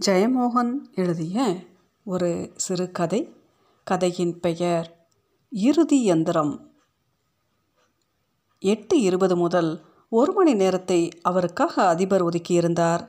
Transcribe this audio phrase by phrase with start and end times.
[0.00, 1.56] ஜெயமோகன் எழுதிய
[2.04, 3.34] ஒரு சிறுகதை
[3.84, 5.08] கதையின் பெயர்
[5.50, 6.72] இறுதி எந்திரம்.
[8.58, 13.08] எட்டு இருபது முதல் ஒரு மணி நேரத்தை அவருக்காக அதிபர் ஒதுக்கியிருந்தார்.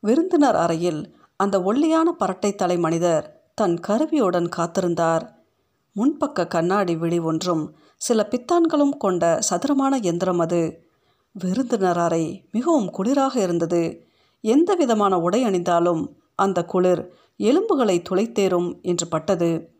[0.00, 5.28] விருந்தினர் அறையில் அந்த ஒல்லியான பரட்டை தலை மனிதர் தன் கருவியுடன் காத்திருந்தார்.
[5.96, 10.88] முன்பக்க கண்ணாடி விழி ஒன்றும் சில பித்தான்களும் கொண்ட சதுரமான எந்திரம் அது.
[11.32, 14.06] விருந்தினர் அறை மிகவும் குளிராக இருந்தது.
[14.40, 19.70] எந்த விதமான உடை அணிந்தாலும் அந்த குளிர் எலும்புகளை துளைத்தேறும் என்று பட்டது.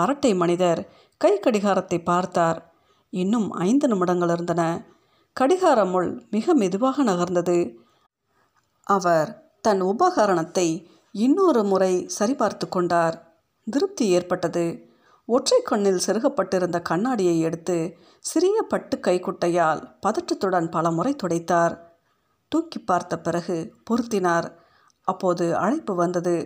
[0.00, 2.74] பரட்டை மனிதர் கை கடிகாரத்தை பார்த்தார்.
[3.10, 4.86] இன்னும் ஐந்து நிமிடங்கள் இருந்தன.
[5.32, 7.76] கடிகார முள் மிக மெதுவாக நகர்ந்தது.
[8.82, 13.38] அவர் தன் உபகரணத்தை இன்னொரு முறை சரிபார்த்து கொண்டார்.
[13.70, 14.88] திருப்தி ஏற்பட்டது.
[15.26, 21.78] ஒற்றை கண்ணில் செருகப்பட்டிருந்த கண்ணாடியை எடுத்து சிறிய பட்டு கைக்குட்டையால் பதற்றத்துடன் பல முறை துடைத்தார்.
[22.48, 24.48] தூக்கி பார்த்த பிறகு பொருத்தினார்.
[25.12, 26.36] அப்போது அழைப்பு வந்தது.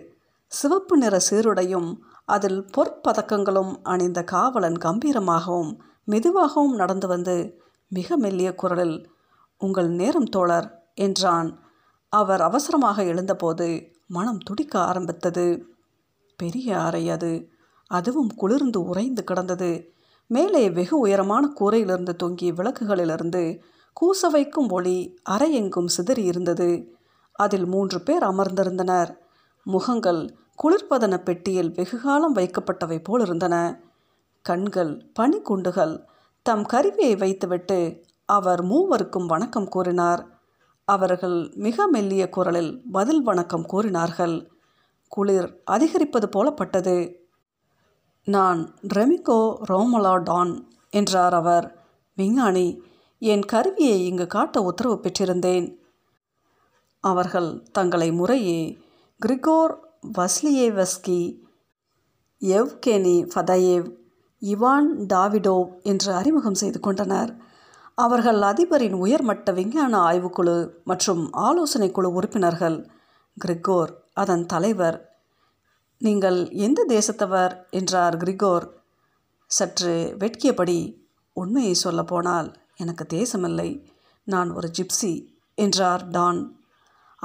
[0.51, 1.89] சிவப்பு நிற சீருடையும்
[2.25, 5.71] அதில் பொற்பதக்கங்களும் அணிந்த காவலன் கம்பீரமாகவும்
[6.05, 7.35] மெதுவாகவும் நடந்து வந்து
[7.91, 8.97] மிக மெல்லிய குரலில்
[9.61, 11.49] உங்கள் நேரம் தோழர் என்றான்.
[12.13, 13.67] அவர் அவசரமாக எழுந்தபோது
[14.07, 15.45] மனம் துடிக்க ஆரம்பித்தது.
[16.39, 17.33] பெரிய அறை அது.
[17.91, 19.71] அதுவும் குளிர்ந்து உறைந்து கிடந்தது.
[20.29, 23.43] மேலே வெகு உயரமான கூரையிலிருந்து தொங்கிய விளக்குகளிலிருந்து
[23.93, 24.97] கூச வைக்கும் ஒளி
[25.29, 26.69] அறையெங்கும் சிதறி இருந்தது.
[27.35, 29.17] அதில் மூன்று பேர் அமர்ந்திருந்தனர்.
[29.63, 33.55] முகங்கள் குளிர்பதன பெட்டியில் வெகுகாலம் வைக்கப்பட்டவை போல் இருந்தன.
[34.41, 36.03] கண்கள் பனிக்குண்டுகள்
[36.41, 40.27] தம் கருவியை வைத்துவிட்டு அவர் மூவருக்கும் வணக்கம் கூறினார்.
[40.85, 44.51] அவர்கள் மிக மெல்லிய குரலில் பதில் வணக்கம் கூறினார்கள்.
[45.07, 47.13] குளிர் அதிகரிப்பது போலப்பட்டது.
[48.23, 49.39] நான் ரெமிகோ
[49.69, 51.65] ரோமலா டான் என்றார் அவர்.
[52.15, 52.83] விஞ்ஞானி
[53.19, 55.67] என் கருவியை இங்கு காட்ட உத்தரவு பெற்றிருந்தேன்.
[57.05, 58.77] அவர்கள் தங்களை முறையே
[59.19, 59.73] Grigor
[60.17, 61.19] Vasilievsky
[62.41, 63.87] Yevgeny Fadeyev
[64.41, 67.31] Ivan Davydov என்று அறிமுகம் செய்து கொண்டனர்.
[67.97, 72.77] அவர்கள் அதிபரின் உயர்மட்ட விஞ்ஞான ஆய்வுக்குழு மற்றும் ஆலோசனை குழு உறுப்பினர்கள்.
[73.37, 74.97] கிரிகோர் அதன் தலைவர்.
[76.01, 77.53] நீங்கள் எந்த தேசத்தவர்?
[77.69, 78.65] என்றார் கிரிகோர்.
[79.51, 80.79] சற்று வெட்கியபடி
[81.33, 83.69] உண்மையை சொல்லப்போனால் எனக்கு தேசமில்லை.
[84.27, 85.13] நான் ஒரு ஜிப்சி
[85.57, 86.41] என்றார் டான்.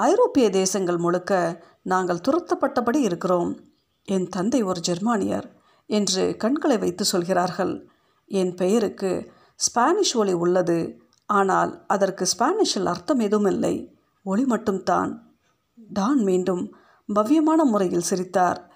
[0.01, 3.61] ஐரோப்பிய தேசங்கள் முழுக்க நாங்கள் துரத்தப்பட்டபடி இருக்கிறோம்.
[4.05, 5.57] என் தந்தை ஒரு ஜெர்மானியர்
[5.87, 7.89] என்று கண்களை வைத்து சொல்கிறார்கள்.
[8.27, 11.03] என் பெயருக்கு ஸ்பானிஷ் ஒளி உள்ளது.
[11.27, 13.99] ஆனால் அதற்கு ஸ்பானிஷில் அர்த்தம் எதுவும் இல்லை.
[14.23, 15.37] ஒளி மட்டும்தான்.
[15.75, 16.77] டான் மீண்டும்
[17.15, 18.71] பவ்யமான முறையில் சிரித்தார்.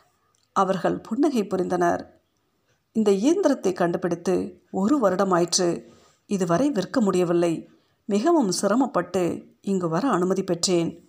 [0.52, 2.02] அவர்கள் புன்னகை புரிந்தனர்.
[2.92, 5.84] இந்த இயந்திரத்தை கண்டுபிடித்து ஒரு வருடமாயிற்று
[6.26, 7.68] இதுவரை விற்க முடியவில்லை.
[8.04, 11.03] மிகவும் சிரமப்பட்டு இங்கு வர அனுமதி பெற்றேன்.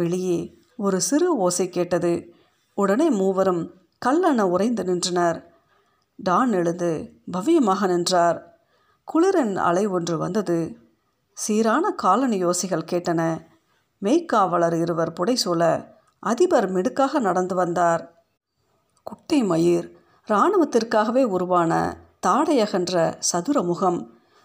[0.00, 2.34] வெளியே ஒரு சிறு ஓசை கேட்டது.
[2.74, 3.74] உடனே மூவரும்
[4.06, 5.52] கல்லென உறைந்து நின்றனர்.
[6.16, 8.58] டான் எழுந்து பவ்யமாக நின்றார்.
[9.04, 10.76] குளிரின் அலை ஒன்று வந்தது.
[11.32, 13.46] சீரான காலனி யோசைகள் கேட்டன.
[14.02, 15.88] மெய்க்காவலர் இருவர் புடைசூழ
[16.20, 18.24] அதிபர் மிடுக்காக நடந்து வந்தார்.
[19.02, 19.92] குட்டை மயிர்
[20.28, 21.72] இராணுவத்திற்காகவே உருவான
[22.26, 24.00] தாடையகன்ற சதுர முகம்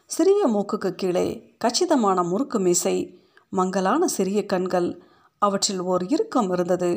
[0.06, 3.19] சிறிய மூக்குக்கு கீழே கச்சிதமான முறுக்கு மீசை
[3.50, 5.03] மங்கலான சிறிய கண்கள்
[5.44, 6.92] அவற்றில் ஓர் இறுக்கம் இருந்தது.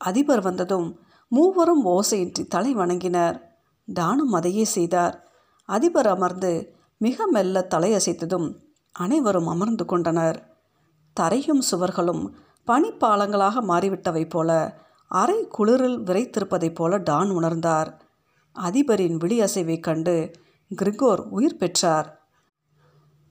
[0.00, 0.88] அதிபர் வந்ததும்
[1.28, 3.36] மூவரும் ஓசையின்றி தலை வணங்கினர்.
[3.84, 5.14] டானும் அதையே செய்தார்.
[5.68, 6.52] அதிபர் அமர்ந்து
[6.98, 8.48] மிக மெல்ல தலையசைத்ததும்
[8.92, 10.38] அனைவரும் அமர்ந்து கொண்டனர்.
[11.20, 12.22] தரையும் சுவர்களும்
[12.66, 14.50] பனிப்பாலங்களாக மாறிவிட்டவை போல
[15.08, 17.90] அரை குளிரில் விரைத்திருப்பதைப் போல டான் உணர்ந்தார்.
[18.52, 20.30] அதிபரின் விழியசைவைக் கண்டு
[20.70, 22.08] கிரிகோர் உயிர் பெற்றார்.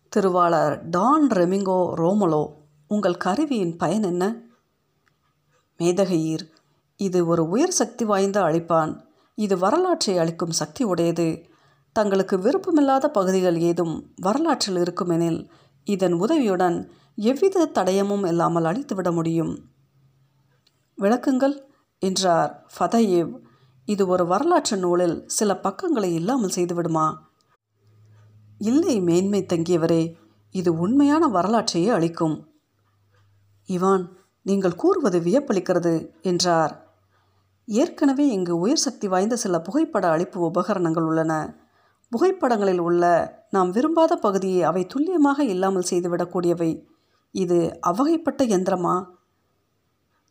[0.10, 2.44] திருவாளர் டான் ரெமிங்கோ ரோமலோ
[2.96, 4.24] உங்கள் கருவியின் பயன் என்ன?
[5.80, 6.46] மேதகையீர்
[7.00, 8.92] இது ஒரு உயர் சக்தி வாய்ந்த அழைப்பான்.
[9.38, 11.28] இது வரலாற்றை அளிக்கும் சக்தி உடையது.
[11.96, 15.40] தங்களுக்கு விருப்பமில்லாத பகுதிகள் ஏதும் வரலாற்றில் இருக்குமெனில்
[15.88, 16.78] இதன் உதவியுடன்
[17.16, 19.54] எவ்வித தடயமும் இல்லாமல் அழித்துவிட முடியும்.
[20.98, 21.56] விளக்குங்கள்
[22.02, 23.34] என்றார் ஃபதயேவ்
[23.88, 27.08] இது ஒரு வரலாற்று நூலில் சில பக்கங்களை இல்லாமல் செய்துவிடுமா?
[28.62, 30.04] இல்லை மேன்மை தங்கியவரே
[30.56, 32.36] இது உண்மையான வரலாற்றையே அளிக்கும்
[33.68, 34.10] இவான்
[34.42, 36.84] நீங்கள் கூறுவது வியப்பளிக்கிறது என்றார்.
[37.66, 41.58] ஏற்கனவே இங்கு உயர் சக்தி வாய்ந்த சில புகைப்பட அளிப்பு உபகரணங்கள் உள்ளன.
[42.12, 43.04] புகைப்படங்களில் உள்ள
[43.50, 46.86] நாம் விரும்பாத பகுதியை அவை துல்லியமாக இல்லாமல் செய்துவிடக்கூடியவை.
[47.32, 49.06] இது அவ்வகைப்பட்ட எந்திரமா?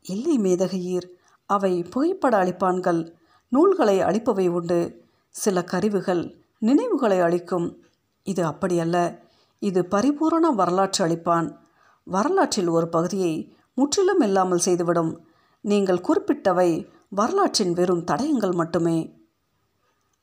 [0.03, 1.09] இல்லை மேதகையீர்
[1.47, 3.13] அவை புகைப்பட அளிப்பான்கள்.
[3.49, 5.07] நூல்களை அளிப்பவை உண்டு.
[5.29, 7.85] சில கருவிகள் நினைவுகளை அளிக்கும்.
[8.23, 9.19] இது அப்படியல்ல.
[9.59, 11.64] இது பரிபூரண வரலாற்று அளிப்பான்.
[12.07, 13.35] வரலாற்றில் ஒரு பகுதியை
[13.75, 15.13] முற்றிலும் இல்லாமல் செய்துவிடும்.
[15.61, 16.71] நீங்கள் குறிப்பிட்டவை
[17.09, 18.99] வரலாற்றின் வெறும் தடயங்கள் மட்டுமே.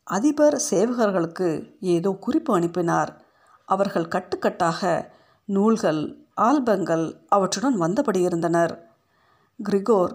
[0.04, 1.50] அதிபர் சேவகர்களுக்கு
[1.80, 3.12] ஏதோ குறிப்பு அனுப்பினார்.
[3.66, 5.12] அவர்கள் கட்டுக்கட்டாக
[5.46, 6.02] நூல்கள்
[6.34, 8.74] ஆல்பங்கள் அவற்றுடன் வந்தபடி இருந்தனர்.
[9.60, 10.14] கிரிகோர்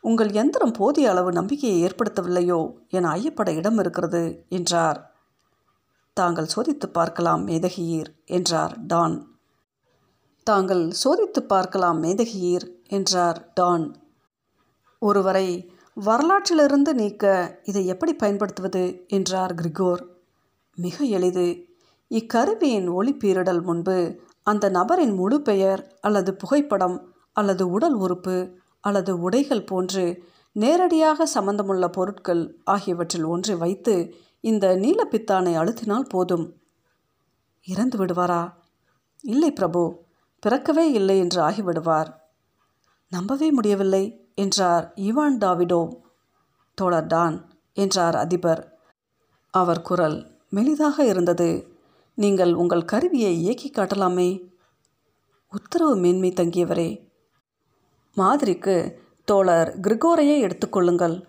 [0.00, 5.14] உங்கள் எந்திரம் போதிய அளவு நம்பிக்கையை ஏற்படுத்தவில்லையோ என ஐயப்பட இடம் இருக்கிறது என்றார்.
[6.12, 9.35] தாங்கள் சோதித்து பார்க்கலாம் மேதகியீர் என்றார் டான்.
[10.46, 12.66] தாங்கள் சோதித்து பார்க்கலாம் மேதகியீர்!
[12.88, 13.96] என்றார் டான்.
[14.98, 15.72] ஒருவரை
[16.06, 17.24] வரலாற்றிலிருந்து நீக்க
[17.64, 19.04] இதை எப்படி பயன்படுத்துவது?
[19.06, 20.02] என்றார் கிரிகோர்.
[20.74, 21.66] மிக எளிது.
[22.10, 30.22] இக்கருவியின் ஒளிப்பீரிடல் முன்பு அந்த நபரின் முழு பெயர் அல்லது புகைப்படம் அல்லது உடல் உறுப்பு அல்லது உடைகள் போன்று
[30.52, 36.46] நேரடியாக சம்பந்தமுள்ள பொருட்கள் ஆகியவற்றில் ஒன்றை வைத்து இந்த நீலப்பித்தானை அழுத்தினால் போதும்.
[37.66, 38.52] இறந்து விடுவாரா?
[39.20, 40.05] இல்லை பிரபு.
[40.38, 42.14] பிறக்கவே இல்லை என்று ஆகிவிடுவார்.
[43.08, 45.96] நம்பவே முடியவில்லை என்றார் இவான் டாவிடோ
[46.74, 48.78] தோழர் டான் என்றார் அதிபர்.
[49.50, 51.78] அவர் குரல் மெலிதாக இருந்தது.
[52.14, 54.50] நீங்கள் உங்கள் கருவியை இயக்கி காட்டலாமே.
[55.50, 57.08] உத்தரவு மேன்மை தங்கியவரே.
[58.16, 61.22] மாதிரிக்கு தோழர் கிரிகோரையே எடுத்துக்கொள்ளுங்கள்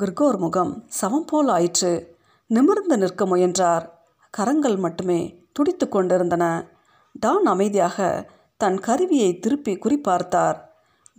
[0.00, 2.16] கிரிகோர் முகம் சமம் போல் ஆயிற்று.
[2.46, 3.90] நிமிர்ந்து நிற்க முயன்றார்.
[4.30, 6.71] கரங்கள் மட்டுமே துடித்து கொண்டிருந்தன.
[7.12, 10.56] டான் அமைதியாக தன் கருவியை திருப்பி குறிப்பார்த்தார்.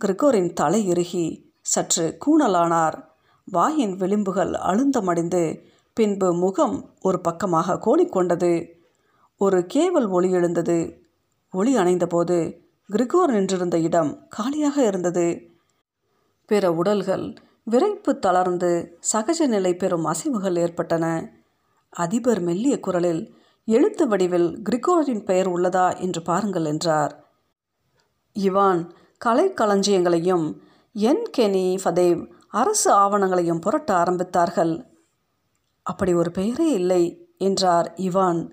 [0.04, 3.04] கிரிகோரின் தலை இறுகி சற்று கூணலானார்
[3.44, 5.62] வாயின் விளிம்புகள் அழுந்தமடைந்து
[5.92, 8.70] பின்பு முகம் ஒரு பக்கமாக கோணிக்கொண்டது.
[9.36, 11.06] ஒரு கேவல் ஒளி எழுந்தது.
[11.50, 12.58] ஒளி அணைந்தபோது
[12.92, 15.48] கிரிகோர் நின்றிருந்த இடம் காலியாக இருந்தது.
[16.46, 17.34] பிற உடல்கள்
[17.70, 21.32] விரைப்பு தளர்ந்து சகஜ நிலை பெறும் அசைவுகள் ஏற்பட்டன.
[21.90, 27.24] அதிபர் மெல்லிய குரலில் எழுத்து வடிவில் கிரிகோரின் பெயர் உள்ளதா என்று பாருங்கள் என்றார்.
[28.38, 30.56] இவான் கலை களஞ்சியங்களையும்
[30.92, 34.84] என் கெனி ஃபதேவ் அரசு ஆவணங்களையும் புரட்ட ஆரம்பித்தார்கள்.
[35.82, 38.50] அப்படி ஒரு பெயரே இல்லை என்றார் இவான்.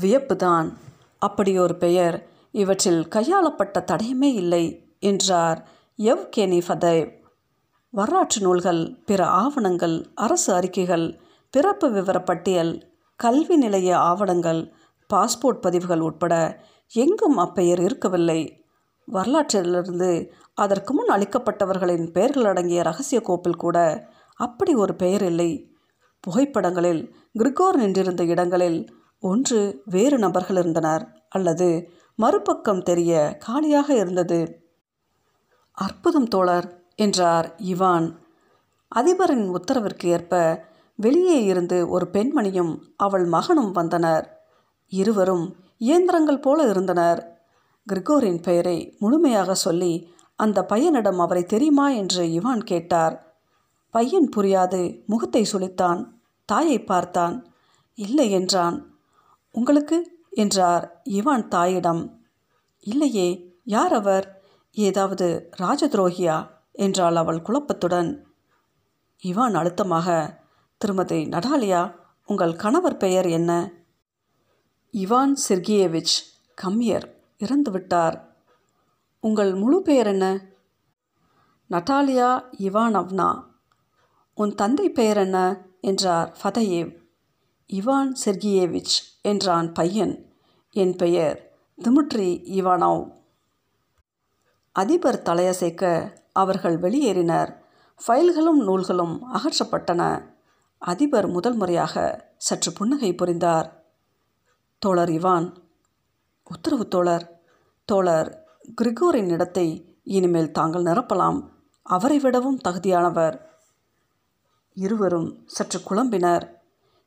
[0.00, 0.72] வியப்புதான்.
[1.18, 7.12] அப்படி ஒரு பெயர் இவற்றில் கையாளப்பட்ட தடயமே இல்லை என்றார் எவ் கெனி ஃபதேவ்.
[7.90, 11.20] வரலாற்று நூல்கள் பிற ஆவணங்கள் அரசு அறிக்கைகள்
[11.50, 14.72] பிறப்பு விவரப்பட்டியல் கல்வி நிலைய ஆவணங்கள்
[15.14, 16.34] பாஸ்போர்ட் பதிவுகள் உட்பட
[16.92, 18.40] எங்கும் அப்பெயர் இருக்கவில்லை.
[19.12, 25.50] வரலாற்றிலிருந்து அதற்கு முன் அளிக்கப்பட்டவர்களின் பெயர்கள் அடங்கிய ரகசிய கோப்பில் கூட அப்படி ஒரு பெயர் இல்லை.
[26.20, 27.02] புகைப்படங்களில்
[27.38, 31.68] கிரிகோர் நின்றிருந்த இடங்களில் ஒன்று வேறு நபர்கள் இருந்தனர் அல்லது
[32.16, 34.40] மறுபக்கம் தெரிய காலியாக இருந்தது.
[35.72, 38.08] அற்புதம் தோழர் என்றார் இவான்.
[38.94, 40.34] அதிபரின் உத்தரவிற்கு ஏற்ப
[40.94, 44.40] வெளியே இருந்து ஒரு பெண்மணியும் அவள் மகனும் வந்தனர்.
[44.88, 47.42] இருவரும் இயந்திரங்கள் போல இருந்தனர்.
[47.92, 53.34] கிரிகோரின் பெயரை முழுமையாக சொல்லி அந்த பையனிடம் அவரை தெரியுமா என்று இவான் கேட்டார்.
[53.90, 56.06] பையன் புரியாது முகத்தை சுழித்தான்
[56.44, 57.46] தாயை பார்த்தான்.
[57.94, 58.96] இல்லை என்றான்.
[59.52, 60.24] உங்களுக்கு?
[60.30, 62.24] என்றார் இவான் தாயிடம்.
[62.80, 64.42] இல்லையே யார் அவர்?
[64.72, 66.48] ஏதாவது ராஜதுரோகியா?
[66.72, 68.22] என்றாள் அவள் குழப்பத்துடன்.
[69.22, 70.42] இவான் அழுத்தமாக
[70.84, 71.94] திருமதி நடாலியா
[72.26, 73.72] உங்கள் கணவர் பெயர் என்ன?
[74.92, 78.24] இவான் செர்கியேவிச் கம்யர் இறந்துவிட்டார்
[79.20, 80.44] உங்கள் முழு பெயர் என்ன?
[81.70, 83.42] Natalia Ivanovna.
[84.34, 85.66] உன் தந்தை பெயர் என்ன?
[85.80, 86.96] என்றார் ஃபதயேவ்
[87.72, 90.32] இவான் செர்கியேவிச் என்றான் பையன்.
[90.70, 93.10] என் பெயர் திமிட்ரி இவானவ்.
[94.72, 97.56] அதிபர் தலையசைக்க அவர்கள் வெளியேறினர்.
[98.06, 100.32] ஃபைல்களும் நூல்களும் அகற்றப்பட்டன.
[100.86, 103.84] அதிபர் முதல் முறையாக சற்று புன்னகை புரிந்தார்.
[104.78, 105.56] தோழர் இவான்
[106.44, 107.40] உத்தரவு தோழர்.
[107.84, 108.44] தோழர்
[108.82, 111.48] கிரிகோரின் இடத்தை இனிமேல் தாங்கள் நிரப்பலாம்.
[111.82, 113.38] அவரை விடவும் தகுதியானவர்.
[114.74, 116.50] இருவரும் சற்று குழம்பினர்.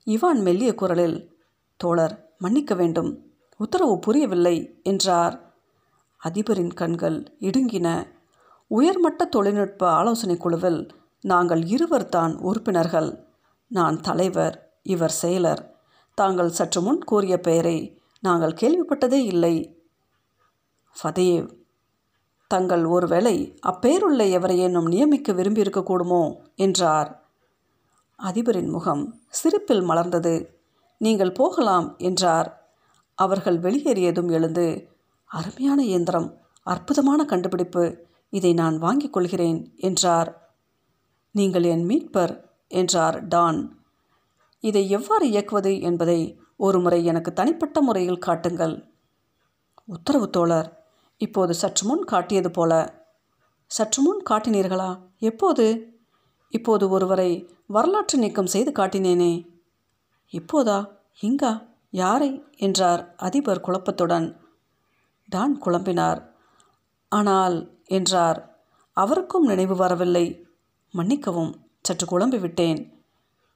[0.06, 1.38] இவான் மெல்லிய குரலில்
[1.76, 3.32] தோழர் மன்னிக்க வேண்டும்.
[3.58, 5.54] உத்தரவு புரியவில்லை என்றார்.
[6.24, 8.08] அதிபரின் கண்கள் இடுங்கின.
[8.68, 10.88] உயர்மட்ட தொழில்நுட்ப ஆலோசனை குழுவில்
[11.22, 13.27] நாங்கள் இருவர் தான் உறுப்பினர்கள்.
[13.68, 15.62] நான் தலைவர் இவர் செயலர்.
[16.14, 19.86] தாங்கள் சற்று முன் கூறிய பெயரை நாங்கள் கேள்விப்பட்டதே இல்லை.
[21.04, 21.56] ஃபதேவ்
[22.48, 27.30] தங்கள் ஒருவேளை அப்பெயருள்ள எவரையேனும் நியமிக்க விரும்பியிருக்கக்கூடுமோ என்றார்.
[28.16, 30.50] அதிபரின் முகம் சிரிப்பில் மலர்ந்தது.
[30.98, 32.72] நீங்கள் போகலாம் என்றார்.
[33.16, 34.96] அவர்கள் வெளியேறியதும் எழுந்து
[35.26, 38.06] அருமையான இயந்திரம் அற்புதமான கண்டுபிடிப்பு.
[38.30, 40.56] இதை நான் வாங்கிக் கொள்கிறேன் என்றார்.
[41.32, 43.86] நீங்கள் என் மீட்பர் என்றார் டான்.
[44.60, 48.92] இதை எவ்வாறு இயக்குவது என்பதை ஒருமுறை எனக்கு தனிப்பட்ட முறையில் காட்டுங்கள்.
[49.86, 50.86] உத்தரவு தோழர்
[51.18, 53.04] இப்போது சற்று முன் காட்டியது போல.
[53.66, 55.00] சற்று முன் காட்டினீர்களா?
[55.18, 55.98] எப்போது?
[56.50, 59.48] இப்போது ஒருவரை வரலாற்று நீக்கம் செய்து காட்டினேனே.
[60.30, 60.88] இப்போதா?
[61.22, 61.68] இங்கா?
[61.90, 62.44] யாரை?
[62.58, 64.38] என்றார் அதிபர் குழப்பத்துடன்.
[65.30, 66.30] டான் குழம்பினார்.
[67.10, 68.60] ஆனால் என்றார்
[68.94, 70.48] அவருக்கும் நினைவு வரவில்லை.
[70.92, 71.67] மன்னிக்கவும்.
[71.88, 72.80] சற்று குழம்பி விட்டேன்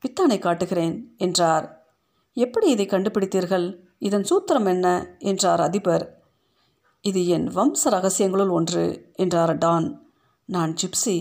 [0.01, 1.65] பித்தானை காட்டுகிறேன் என்றார்.
[2.33, 3.65] எப்படி இதை கண்டுபிடித்தீர்கள்?
[3.99, 5.15] இதன் சூத்திரம் என்ன?
[5.19, 6.05] என்றார் அதிபர்.
[7.01, 9.87] இது என் வம்ச ரகசியங்களுள் ஒன்று என்றார் டான்.
[10.45, 11.17] நான் ஜிப்சி.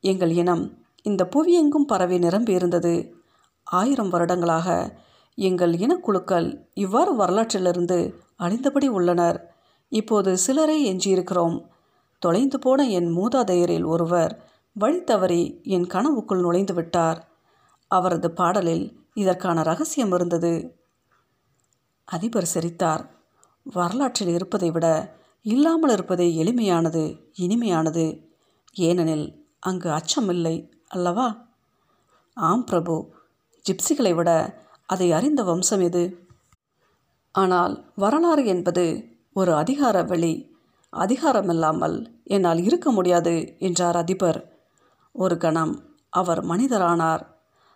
[0.00, 0.64] எங்கள் இனம்.
[1.02, 3.12] இந்த புவியெங்கும் பரவி நிரம்பியிருந்தது
[3.64, 4.98] ஆயிரம் வருடங்களாக
[5.34, 7.98] எங்கள் இனக்குழுக்கள் இவ்வாறு வரலாற்றிலிருந்து
[8.38, 9.38] அழிந்தபடி உள்ளனர்.
[9.92, 11.56] இப்போது சிலரே எஞ்சியிருக்கிறோம்.
[12.22, 14.47] தொலைந்து போன என் மூதாதையரில் ஒருவர்
[14.78, 17.28] வழி தவறி என் கனவுக்குள் நுழைந்து விட்டார்
[17.86, 20.80] அவரது பாடலில் இதற்கான ரகசியம் இருந்தது.
[22.04, 23.26] அதிபர் சிரித்தார்.
[23.62, 28.26] வரலாற்றில் இருப்பதை விட இல்லாமல் இருப்பதே எளிமையானது இனிமையானது.
[28.72, 31.46] ஏனெனில் அங்கு அச்சமில்லை அல்லவா?
[32.34, 33.14] ஆம் பிரபு
[33.64, 36.26] ஜிப்சிகளை விட அதை அறிந்த வம்சம் எது?
[37.32, 40.56] ஆனால் வரலாறு என்பது ஒரு அதிகார வெளி.
[40.92, 44.57] அதிகாரமில்லாமல் என்னால் இருக்க முடியாது என்றார் அதிபர்.
[45.18, 47.26] ஒரு கணம் அவர் மனிதரானார்.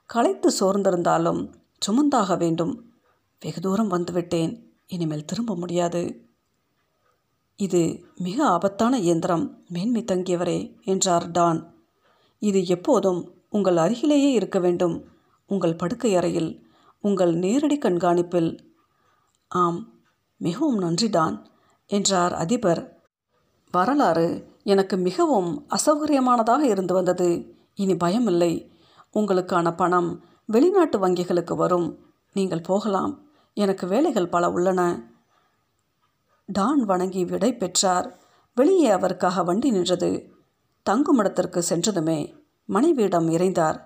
[0.07, 1.53] களைத்து சோர்ந்திருந்தாலும்
[1.87, 2.93] சுமந்தாக வேண்டும்.
[3.41, 4.63] வெகு தூரம் வந்துவிட்டேன்.
[4.87, 6.29] இனிமேல் திரும்ப முடியாது.
[7.57, 9.65] இது மிக ஆபத்தான இயந்திரம்.
[9.69, 11.75] மேன்மை தங்கியவரே என்றார் டான்.
[12.39, 15.05] இது எப்போதும் உங்கள் அருகிலேயே இருக்க வேண்டும்.
[15.47, 16.67] உங்கள் படுக்கை அறையில்
[17.01, 18.59] உங்கள் நேரடி கண்காணிப்பில்.
[19.49, 20.01] ஆம்
[20.37, 21.51] மிகவும் நன்றி டான்
[21.87, 23.03] என்றார் அதிபர்.
[23.71, 27.55] வரலாறு எனக்கு மிகவும் அசௌகரியமானதாக இருந்து வந்தது.
[27.75, 28.71] இனி பயமில்லை.
[29.15, 32.13] உங்களுக்கான பணம் வெளிநாட்டு வங்கிகளுக்கு வரும்.
[32.33, 33.23] நீங்கள் போகலாம்.
[33.55, 35.11] எனக்கு வேலைகள் பல உள்ளன.
[36.47, 38.19] டான் வணங்கி விடை பெற்றார்.
[38.55, 40.35] வெளியே அவருக்காக வண்டி நின்றது.
[40.91, 43.81] தங்குமிடத்திற்கு சென்றதுமே மனைவியிடம் இறைந்தார்.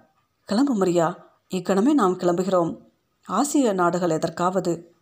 [0.45, 1.25] கிளம்பு மரியா.
[1.51, 2.79] இக்கணமே நாம் கிளம்புகிறோம்.
[3.27, 4.95] ஆசிய நாடுகள் எதற்காவது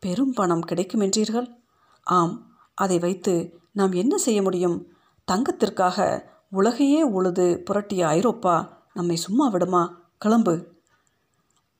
[0.00, 1.56] பெரும் பணம் கிடைக்குமென்றீர்கள்?
[2.02, 2.46] ஆம்.
[2.74, 4.91] அதை வைத்து நாம் என்ன செய்ய முடியும்?
[5.24, 10.00] தங்கத்திற்காக உலகையே உழுது புரட்டிய ஐரோப்பா நம்மை சும்மா விடுமா?
[10.18, 10.72] கிளம்பு.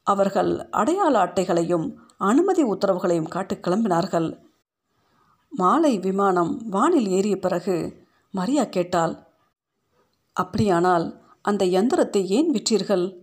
[0.03, 4.41] அவர்கள் அடையாள அட்டைகளையும் அனுமதி உத்தரவுகளையும் காட்டு கிளம்பினார்கள்.
[5.51, 9.27] மாலை விமானம் வானில் ஏறிய பிறகு மரியா கேட்டால்
[10.33, 13.19] அப்படியானால் அந்த யந்திரத்தை ஏன் விற்றீர்கள்?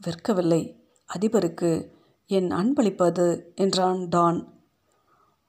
[0.00, 0.80] விற்கவில்லை.
[1.16, 1.90] அதிபருக்கு
[2.26, 4.62] என் அன்பளிப்பது என்றான் டான்.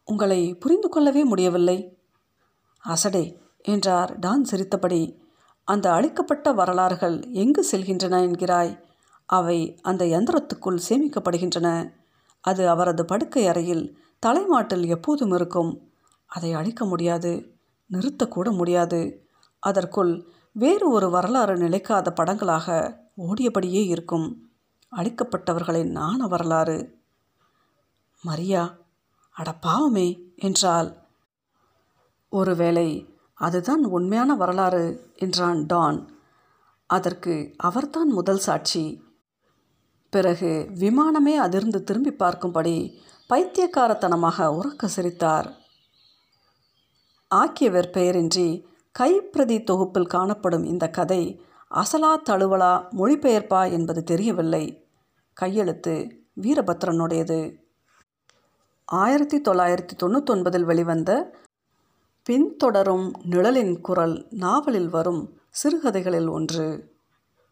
[0.06, 1.98] உங்களை புரிந்து கொள்ளவே முடியவில்லை.
[2.80, 3.42] அசடே!
[3.68, 5.02] என்றார் டான் சிரித்தபடி.
[5.68, 8.74] அந்த அழிக்கப்பட்ட வரலாறுகள் எங்கு செல்கின்றன என்கிறாய்?
[9.30, 11.68] அவை அந்த யந்திரத்துக்குள் சேமிக்கப்படுகின்றன.
[12.44, 13.86] அது அவரது படுக்கை அறையில்
[14.24, 15.72] தலைமாட்டில் எப்போதும் இருக்கும்.
[16.32, 17.32] அதை அழிக்க முடியாது
[17.90, 19.02] நிறுத்தக்கூட முடியாது.
[19.64, 20.14] அதற்குள்
[20.56, 22.68] வேறு ஒரு வரலாறு நிலைக்காத படங்களாக
[23.22, 24.28] ஓடியபடியே இருக்கும்.
[24.92, 26.78] அழிக்கப்பட்டவர்களின் நாண வரலாறு.
[28.24, 28.64] மரியா
[29.36, 30.08] அட பாவமே!
[30.38, 30.90] என்றால்
[32.32, 32.88] ஒருவேளை
[33.38, 36.00] அதுதான் உண்மையான வரலாறு என்றான் டான்.
[36.86, 39.04] அதற்கு அவர்தான் முதல் சாட்சி.
[40.10, 42.98] பிறகு விமானமே அதிர்ந்து திரும்பி பார்க்கும்படி
[43.30, 45.48] பைத்தியக்காரத்தனமாக உறக்க சிரித்தார்.
[47.36, 48.64] ஆக்கியவர் பெயரின்றி
[49.00, 51.42] கைப்பிரதி தொகுப்பில் காணப்படும் இந்த கதை
[51.72, 54.88] அசலா தழுவலா மொழிபெயர்ப்பா என்பது தெரியவில்லை.
[55.34, 57.56] கையெழுத்து வீரபத்ரனுடையது.
[58.86, 61.36] ஆயிரத்தி தொள்ளாயிரத்தி தொண்ணூத்தொன்பதில் வெளிவந்த
[62.30, 66.96] பின்தொடரும் நிழலின் குரல் நாவலில் வரும் சிறுகதைகளில் ஒன்று.